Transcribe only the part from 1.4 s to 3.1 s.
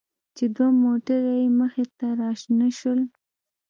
يې مخې ته راشنه شول.